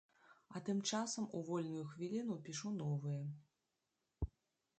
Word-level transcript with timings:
А 0.55 0.61
тым 0.69 0.79
часам 0.91 1.27
у 1.39 1.43
вольную 1.49 1.83
хвіліну 1.91 2.39
пішу 2.49 2.73
новыя. 2.81 4.33